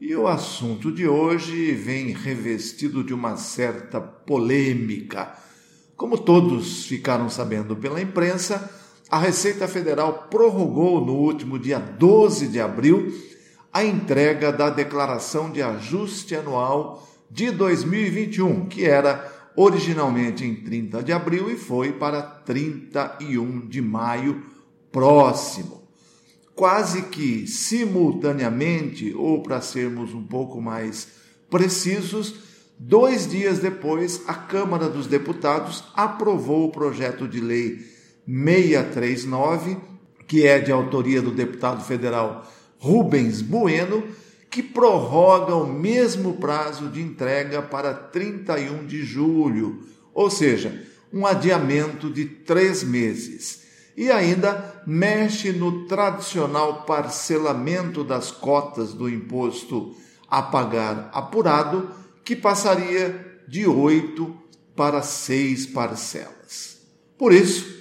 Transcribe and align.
E 0.00 0.14
o 0.16 0.26
assunto 0.26 0.90
de 0.90 1.06
hoje 1.06 1.72
vem 1.72 2.08
revestido 2.08 3.04
de 3.04 3.14
uma 3.14 3.36
certa 3.36 4.00
polêmica. 4.00 5.32
Como 5.96 6.18
todos 6.18 6.84
ficaram 6.84 7.30
sabendo 7.30 7.76
pela 7.76 8.02
imprensa, 8.02 8.68
a 9.08 9.18
Receita 9.18 9.68
Federal 9.68 10.26
prorrogou 10.28 11.00
no 11.00 11.14
último 11.14 11.60
dia 11.60 11.78
12 11.78 12.48
de 12.48 12.60
abril 12.60 13.14
a 13.72 13.84
entrega 13.84 14.52
da 14.52 14.68
declaração 14.68 15.50
de 15.50 15.62
ajuste 15.62 16.34
anual 16.34 17.08
de 17.30 17.52
2021, 17.52 18.66
que 18.66 18.84
era 18.84 19.32
originalmente 19.56 20.44
em 20.44 20.56
30 20.56 21.04
de 21.04 21.12
abril 21.12 21.48
e 21.50 21.56
foi 21.56 21.92
para 21.92 22.20
31 22.20 23.68
de 23.68 23.80
maio 23.80 24.42
próximo 24.90 25.83
quase 26.54 27.02
que 27.02 27.46
simultaneamente, 27.46 29.12
ou 29.14 29.42
para 29.42 29.60
sermos 29.60 30.14
um 30.14 30.22
pouco 30.22 30.60
mais 30.60 31.08
precisos, 31.50 32.34
dois 32.78 33.28
dias 33.28 33.58
depois, 33.58 34.22
a 34.26 34.34
Câmara 34.34 34.88
dos 34.88 35.06
Deputados 35.06 35.84
aprovou 35.94 36.66
o 36.66 36.72
projeto 36.72 37.26
de 37.26 37.40
lei 37.40 37.78
639, 38.26 39.76
que 40.26 40.46
é 40.46 40.58
de 40.58 40.72
autoria 40.72 41.20
do 41.20 41.30
deputado 41.30 41.84
federal 41.84 42.50
Rubens 42.78 43.42
Bueno, 43.42 44.04
que 44.48 44.62
prorroga 44.62 45.54
o 45.56 45.66
mesmo 45.66 46.34
prazo 46.34 46.88
de 46.88 47.02
entrega 47.02 47.60
para 47.60 47.92
31 47.92 48.86
de 48.86 49.02
julho, 49.02 49.82
ou 50.14 50.30
seja, 50.30 50.86
um 51.12 51.26
adiamento 51.26 52.08
de 52.08 52.24
três 52.24 52.84
meses 52.84 53.63
e 53.96 54.10
ainda 54.10 54.82
mexe 54.86 55.52
no 55.52 55.86
tradicional 55.86 56.82
parcelamento 56.82 58.02
das 58.02 58.30
cotas 58.30 58.92
do 58.92 59.08
imposto 59.08 59.94
a 60.28 60.42
pagar 60.42 61.10
apurado, 61.12 61.90
que 62.24 62.34
passaria 62.34 63.40
de 63.46 63.66
oito 63.66 64.34
para 64.74 65.02
seis 65.02 65.66
parcelas. 65.66 66.78
Por 67.16 67.32
isso, 67.32 67.72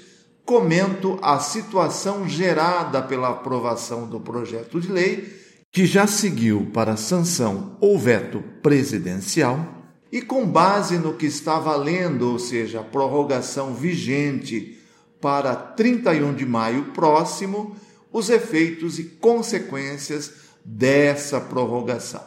comento 0.45 1.17
a 1.21 1.39
situação 1.39 2.27
gerada 2.27 3.01
pela 3.01 3.29
aprovação 3.29 4.07
do 4.07 4.19
projeto 4.19 4.79
de 4.79 4.91
lei, 4.91 5.41
que 5.71 5.85
já 5.87 6.05
seguiu 6.05 6.69
para 6.71 6.95
sanção 6.95 7.77
ou 7.81 7.97
veto 7.97 8.43
presidencial, 8.61 9.81
e 10.11 10.21
com 10.21 10.45
base 10.45 10.99
no 10.99 11.15
que 11.15 11.25
está 11.25 11.57
valendo, 11.57 12.29
ou 12.29 12.37
seja, 12.37 12.81
a 12.81 12.83
prorrogação 12.83 13.73
vigente 13.73 14.77
para 15.23 15.55
31 15.55 16.33
de 16.33 16.45
maio 16.45 16.91
próximo 16.91 17.77
os 18.11 18.29
efeitos 18.29 18.99
e 18.99 19.05
consequências 19.05 20.33
dessa 20.65 21.39
prorrogação. 21.39 22.21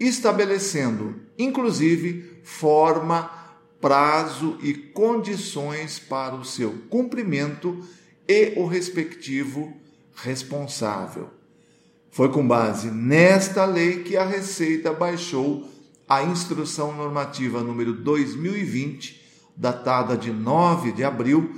estabelecendo, 0.00 1.16
inclusive, 1.38 2.40
forma, 2.42 3.30
prazo 3.78 4.56
e 4.62 4.72
condições 4.72 5.98
para 5.98 6.34
o 6.34 6.46
seu 6.46 6.72
cumprimento 6.88 7.86
e 8.26 8.54
o 8.56 8.64
respectivo 8.64 9.76
responsável. 10.14 11.37
Foi 12.18 12.30
com 12.30 12.44
base 12.44 12.90
nesta 12.90 13.64
lei 13.64 14.02
que 14.02 14.16
a 14.16 14.24
Receita 14.24 14.92
baixou 14.92 15.70
a 16.08 16.20
Instrução 16.24 16.92
Normativa 16.92 17.62
número 17.62 17.92
2020, 17.92 19.22
datada 19.56 20.16
de 20.16 20.32
9 20.32 20.90
de 20.90 21.04
abril, 21.04 21.48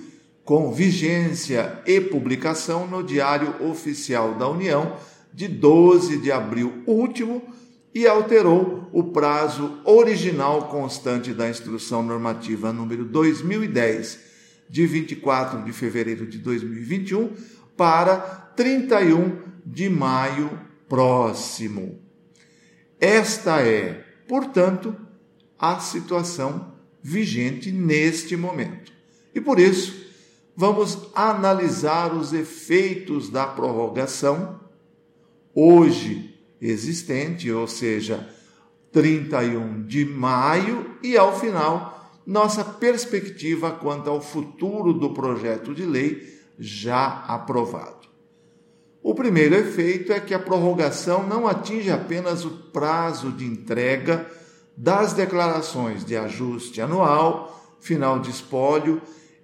com 0.45 0.71
vigência 0.71 1.81
e 1.87 1.99
publicação 1.99 2.87
no 2.87 3.03
Diário 3.03 3.71
Oficial 3.71 4.35
da 4.35 4.51
União 4.51 4.99
de 5.33 5.49
12 5.49 6.19
de 6.19 6.31
abril 6.31 6.83
último 6.87 7.43
e 7.95 8.07
alterou 8.07 8.87
o 8.93 9.05
prazo 9.05 9.81
original 9.83 10.69
constante 10.69 11.33
da 11.33 11.49
Instrução 11.49 12.03
Normativa 12.03 12.71
número 12.71 13.07
2010, 13.07 14.19
de 14.69 14.87
24 14.87 15.65
de 15.65 15.73
fevereiro 15.73 16.27
de 16.27 16.37
2021, 16.37 17.31
para 17.79 18.19
31 18.55 19.50
de 19.65 19.89
maio 19.89 20.59
próximo. 20.89 22.01
Esta 22.99 23.61
é, 23.61 24.05
portanto, 24.29 24.95
a 25.59 25.79
situação 25.79 26.75
vigente 27.03 27.71
neste 27.71 28.37
momento. 28.37 28.93
E 29.35 29.41
por 29.41 29.59
isso, 29.59 30.07
vamos 30.57 31.09
analisar 31.15 32.15
os 32.15 32.33
efeitos 32.33 33.31
da 33.31 33.47
prorrogação 33.47 34.61
hoje 35.55 36.39
existente, 36.61 37.51
ou 37.51 37.67
seja, 37.67 38.29
31 38.93 39.85
de 39.87 40.05
maio, 40.05 40.97
e 41.03 41.17
ao 41.17 41.39
final, 41.39 42.13
nossa 42.27 42.65
perspectiva 42.65 43.71
quanto 43.73 44.11
ao 44.11 44.21
futuro 44.21 44.93
do 44.93 45.11
projeto 45.11 45.75
de 45.75 45.87
lei 45.87 46.41
já 46.59 47.25
aprovado. 47.27 48.00
O 49.03 49.15
primeiro 49.15 49.55
efeito 49.55 50.13
é 50.13 50.21
que 50.21 50.35
a 50.35 50.39
prorrogação 50.39 51.27
não 51.27 51.49
atinge 51.49 51.91
apenas 51.91 52.45
o 52.45 52.51
prazo 52.51 53.33
de 53.33 53.47
entrega 53.47 54.27
das 54.77 55.15
declarações 55.15 56.05
de 56.05 56.17
ajuste 56.17 56.83
anual, 56.83 57.79
final 57.81 58.19
de 58.19 58.31
espólio 58.31 59.01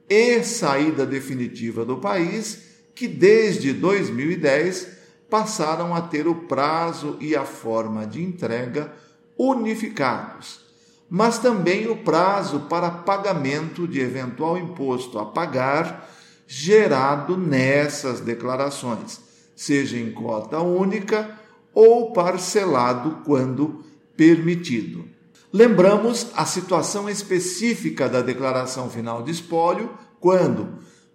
e 0.08 0.42
saída 0.42 1.06
definitiva 1.06 1.86
do 1.86 1.96
país, 1.96 2.66
que 2.94 3.08
desde 3.08 3.72
2010 3.72 4.88
passaram 5.30 5.94
a 5.94 6.02
ter 6.02 6.28
o 6.28 6.34
prazo 6.34 7.16
e 7.18 7.34
a 7.34 7.44
forma 7.44 8.06
de 8.06 8.22
entrega 8.22 8.92
unificados, 9.38 10.60
mas 11.08 11.38
também 11.38 11.88
o 11.88 11.96
prazo 11.96 12.60
para 12.68 12.90
pagamento 12.90 13.88
de 13.88 14.00
eventual 14.00 14.58
imposto 14.58 15.18
a 15.18 15.24
pagar 15.24 16.10
gerado 16.46 17.36
nessas 17.36 18.20
declarações 18.20 19.25
seja 19.56 19.96
em 19.96 20.12
cota 20.12 20.60
única 20.60 21.40
ou 21.72 22.12
parcelado 22.12 23.22
quando 23.24 23.82
permitido. 24.16 25.04
Lembramos 25.52 26.28
a 26.34 26.44
situação 26.44 27.08
específica 27.08 28.08
da 28.08 28.20
declaração 28.20 28.90
final 28.90 29.22
de 29.22 29.30
espólio, 29.30 29.90
quando, 30.20 30.68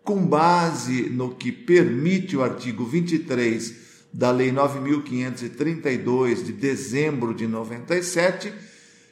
com 0.04 0.26
base 0.26 1.10
no 1.10 1.36
que 1.36 1.52
permite 1.52 2.36
o 2.36 2.44
artigo 2.44 2.84
23 2.84 3.92
da 4.12 4.32
Lei 4.32 4.52
9532 4.52 6.46
de 6.46 6.54
dezembro 6.54 7.34
de 7.34 7.48
97, 7.48 8.54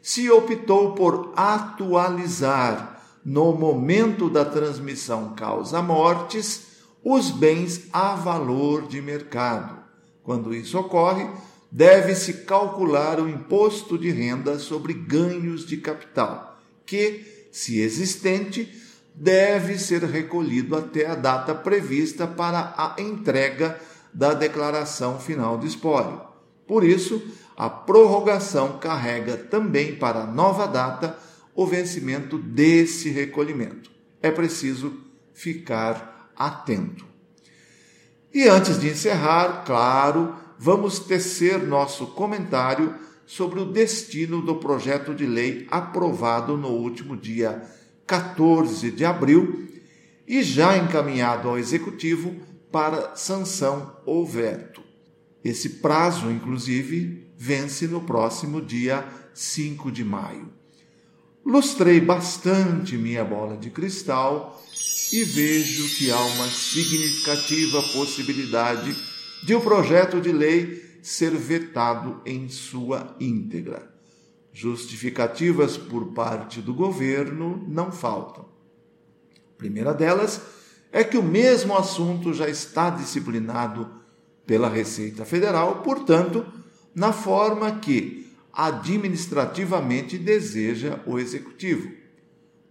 se 0.02 0.30
optou 0.32 0.94
por 0.94 1.34
atualizar 1.36 3.02
no 3.24 3.54
momento 3.54 4.30
da 4.30 4.46
transmissão 4.46 5.34
causa-mortes 5.36 6.69
os 7.04 7.32
bens 7.32 7.88
a 7.92 8.16
valor 8.16 8.88
de 8.88 9.02
mercado. 9.02 9.80
Quando 10.24 10.54
isso 10.54 10.78
ocorre, 10.78 11.28
deve-se 11.72 12.46
calcular 12.46 13.20
o 13.20 13.30
imposto 13.30 13.98
de 13.98 14.10
renda 14.10 14.60
sobre 14.60 14.94
ganhos 14.94 15.66
de 15.66 15.78
capital, 15.78 16.60
que, 16.86 17.48
se 17.52 17.80
existente, 17.80 18.72
deve 19.16 19.78
ser 19.78 20.04
recolhido 20.04 20.76
até 20.76 21.06
a 21.06 21.16
data 21.16 21.54
prevista 21.54 22.26
para 22.26 22.74
a 22.78 23.02
entrega 23.02 23.80
da 24.14 24.34
declaração 24.34 25.20
final 25.20 25.58
de 25.58 25.68
espólio. 25.68 26.22
Por 26.68 26.84
isso, 26.84 27.22
a 27.58 27.70
prorrogação 27.70 28.78
carrega 28.80 29.36
também 29.36 29.96
para 29.96 30.26
nova 30.26 30.68
data 30.68 31.18
o 31.54 31.66
vencimento 31.66 32.38
desse 32.38 33.10
recolhimento. 33.10 33.92
É 34.22 34.32
preciso 34.32 34.94
ficar 35.34 36.19
atento. 36.40 37.06
E 38.34 38.48
antes 38.48 38.80
de 38.80 38.88
encerrar, 38.88 39.64
claro, 39.66 40.36
vamos 40.58 41.00
tecer 41.00 41.60
nosso 41.60 42.08
comentário 42.08 42.96
sobre 43.26 43.60
o 43.60 43.66
destino 43.66 44.42
do 44.42 44.56
projeto 44.56 45.14
de 45.14 45.26
lei 45.26 45.68
aprovado 45.70 46.58
no 46.58 46.70
último 46.70 47.18
dia 47.18 47.62
14 48.08 48.90
de 48.90 49.06
abril 49.06 49.68
e 50.28 50.42
já 50.42 50.78
encaminhado 50.78 51.50
ao 51.50 51.60
Executivo 51.60 52.36
para 52.72 53.16
sanção 53.16 53.98
ou 54.06 54.26
veto. 54.26 54.82
Esse 55.44 55.70
prazo, 55.82 56.30
inclusive, 56.30 57.32
vence 57.38 57.88
no 57.88 58.02
próximo 58.02 58.62
dia 58.62 59.08
5 59.34 59.92
de 59.92 60.04
maio. 60.04 60.59
Lustrei 61.46 62.02
bastante 62.02 62.98
minha 62.98 63.24
bola 63.24 63.58
de 63.58 63.70
cristal 63.70 64.62
e 65.12 65.24
vejo 65.24 65.98
que 65.98 66.12
há 66.12 66.20
uma 66.20 66.48
significativa 66.48 67.82
possibilidade 67.94 68.96
de 69.44 69.56
o 69.56 69.60
um 69.60 69.62
projeto 69.62 70.20
de 70.20 70.32
lei 70.32 71.00
ser 71.02 71.32
vetado 71.32 72.22
em 72.26 72.50
sua 72.50 73.16
íntegra. 73.20 73.90
Justificativas 74.52 75.78
por 75.78 76.14
parte 76.14 76.62
do 76.62 76.74
governo 76.74 77.64
não 77.68 77.92
faltam. 77.92 78.46
A 78.46 79.58
primeira 79.58 79.94
delas 79.94 80.42
é 80.92 81.04
que 81.04 81.18
o 81.18 81.24
mesmo 81.24 81.76
assunto 81.76 82.34
já 82.34 82.50
está 82.50 82.90
disciplinado 82.90 83.90
pela 84.46 84.70
Receita 84.70 85.24
Federal, 85.24 85.82
portanto, 85.84 86.46
na 86.94 87.14
forma 87.14 87.80
que 87.80 88.29
administrativamente 88.54 90.18
deseja 90.18 91.00
o 91.06 91.20
Executivo. 91.20 91.92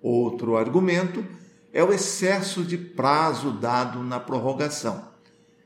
Outro 0.03 0.57
argumento 0.57 1.25
é 1.73 1.83
o 1.83 1.93
excesso 1.93 2.63
de 2.63 2.77
prazo 2.77 3.53
dado 3.53 4.03
na 4.03 4.19
prorrogação. 4.19 5.09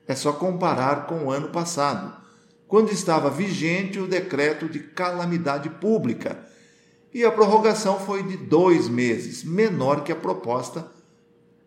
É 0.06 0.14
só 0.14 0.32
comparar 0.32 1.06
com 1.06 1.26
o 1.26 1.30
ano 1.30 1.48
passado, 1.48 2.20
quando 2.66 2.90
estava 2.90 3.30
vigente 3.30 3.98
o 3.98 4.06
decreto 4.06 4.68
de 4.68 4.80
calamidade 4.80 5.68
pública 5.68 6.38
e 7.12 7.24
a 7.24 7.30
prorrogação 7.30 8.00
foi 8.00 8.22
de 8.22 8.36
dois 8.36 8.88
meses, 8.88 9.44
menor 9.44 10.02
que 10.02 10.10
a 10.10 10.16
proposta 10.16 10.86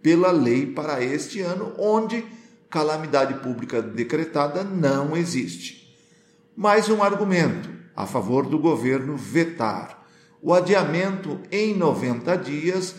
pela 0.01 0.31
lei 0.31 0.65
para 0.65 1.03
este 1.03 1.41
ano, 1.41 1.74
onde 1.77 2.25
calamidade 2.69 3.36
pública 3.36 3.81
decretada 3.81 4.63
não 4.63 5.15
existe. 5.15 5.95
Mais 6.56 6.89
um 6.89 7.01
argumento 7.01 7.75
a 7.95 8.06
favor 8.06 8.45
do 8.47 8.59
governo 8.59 9.15
vetar. 9.15 10.06
O 10.42 10.53
adiamento 10.53 11.39
em 11.51 11.75
90 11.75 12.36
dias 12.38 12.95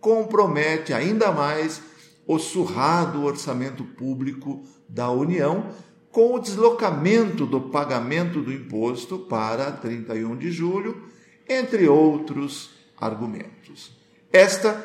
compromete 0.00 0.92
ainda 0.92 1.30
mais 1.30 1.80
o 2.26 2.38
surrado 2.38 3.24
orçamento 3.24 3.84
público 3.84 4.62
da 4.88 5.10
União 5.10 5.70
com 6.10 6.34
o 6.34 6.38
deslocamento 6.38 7.46
do 7.46 7.60
pagamento 7.60 8.40
do 8.40 8.52
imposto 8.52 9.18
para 9.18 9.70
31 9.70 10.36
de 10.36 10.50
julho, 10.50 11.04
entre 11.48 11.88
outros 11.88 12.70
argumentos. 12.96 13.92
Esta 14.32 14.82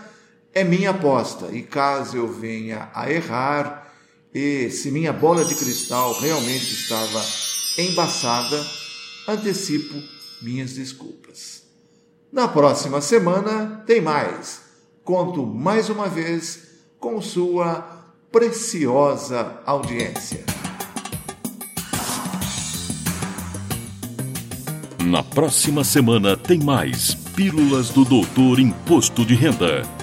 é 0.54 0.64
minha 0.64 0.92
aposta, 0.92 1.50
e 1.52 1.64
caso 1.64 2.18
eu 2.18 2.28
venha 2.28 2.90
a 2.94 3.12
errar, 3.12 3.92
e 4.34 4.70
se 4.70 4.92
minha 4.92 5.12
bola 5.12 5.44
de 5.44 5.56
cristal 5.56 6.14
realmente 6.20 6.72
estava 6.74 7.24
embaçada, 7.78 8.64
antecipo 9.28 9.96
minhas 10.42 10.74
desculpas. 10.74 11.64
Na 12.32 12.48
próxima 12.48 13.00
semana 13.02 13.84
tem 13.86 14.02
mais. 14.02 14.62
Conto 15.04 15.46
mais 15.46 15.90
uma 15.90 16.08
vez 16.08 16.68
com 17.00 17.22
sua 17.22 18.04
preciosa 18.32 19.62
audiência. 19.66 20.44
Na 25.06 25.22
próxima 25.22 25.84
semana 25.84 26.36
tem 26.36 26.60
mais 26.60 27.14
Pílulas 27.36 27.90
do 27.90 28.04
Doutor 28.04 28.60
Imposto 28.60 29.26
de 29.26 29.36
Renda. 29.36 30.03